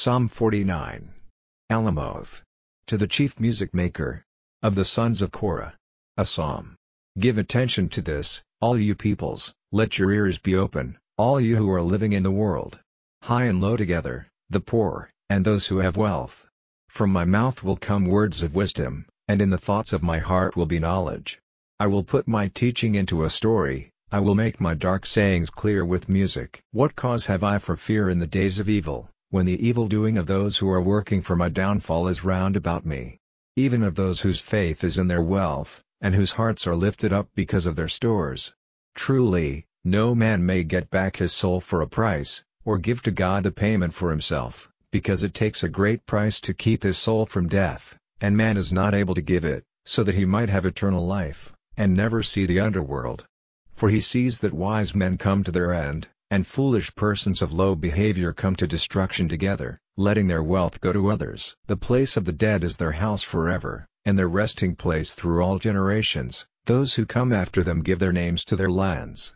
[0.00, 1.12] Psalm 49.
[1.72, 2.42] Alamoth.
[2.86, 4.24] To the chief music maker.
[4.62, 5.74] Of the sons of Korah.
[6.16, 6.76] A psalm.
[7.18, 11.68] Give attention to this, all you peoples, let your ears be open, all you who
[11.72, 12.78] are living in the world.
[13.22, 16.46] High and low together, the poor, and those who have wealth.
[16.88, 20.54] From my mouth will come words of wisdom, and in the thoughts of my heart
[20.54, 21.40] will be knowledge.
[21.80, 25.84] I will put my teaching into a story, I will make my dark sayings clear
[25.84, 26.62] with music.
[26.70, 29.10] What cause have I for fear in the days of evil?
[29.30, 32.86] When the evil doing of those who are working for my downfall is round about
[32.86, 33.18] me.
[33.56, 37.28] Even of those whose faith is in their wealth, and whose hearts are lifted up
[37.34, 38.54] because of their stores.
[38.94, 43.44] Truly, no man may get back his soul for a price, or give to God
[43.44, 47.48] a payment for himself, because it takes a great price to keep his soul from
[47.48, 51.06] death, and man is not able to give it, so that he might have eternal
[51.06, 53.26] life, and never see the underworld.
[53.74, 57.74] For he sees that wise men come to their end, and foolish persons of low
[57.74, 61.56] behavior come to destruction together, letting their wealth go to others.
[61.66, 65.58] The place of the dead is their house forever, and their resting place through all
[65.58, 69.34] generations, those who come after them give their names to their lands.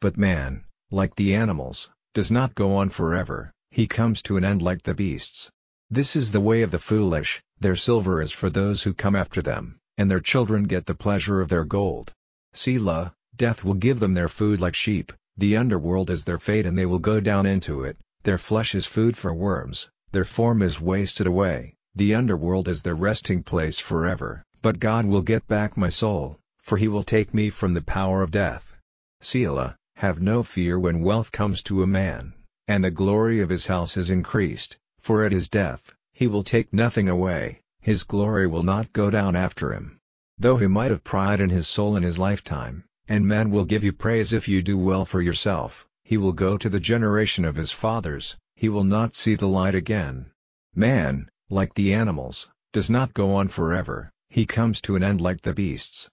[0.00, 4.62] But man, like the animals, does not go on forever, he comes to an end
[4.62, 5.50] like the beasts.
[5.90, 9.42] This is the way of the foolish, their silver is for those who come after
[9.42, 12.12] them, and their children get the pleasure of their gold.
[12.52, 16.78] Selah, death will give them their food like sheep, the underworld is their fate and
[16.78, 20.80] they will go down into it, their flesh is food for worms, their form is
[20.80, 24.44] wasted away, the underworld is their resting place forever.
[24.60, 28.22] But God will get back my soul, for he will take me from the power
[28.22, 28.76] of death.
[29.20, 32.34] Selah, have no fear when wealth comes to a man,
[32.68, 36.72] and the glory of his house is increased, for at his death, he will take
[36.72, 39.98] nothing away, his glory will not go down after him.
[40.38, 43.82] Though he might have pride in his soul in his lifetime, and man will give
[43.84, 47.56] you praise if you do well for yourself, he will go to the generation of
[47.56, 50.30] his fathers, he will not see the light again.
[50.74, 55.42] Man, like the animals, does not go on forever, he comes to an end like
[55.42, 56.08] the beasts.